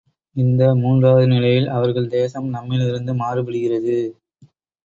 இந்த 0.35 0.75
மூன்றாவது 0.75 1.27
நிலையில் 1.27 1.69
அவர்கள் 1.69 2.09
தேசம் 2.09 2.47
நம்மிலிருந்து 2.53 3.13
மாறுபடுகிறது. 3.15 3.97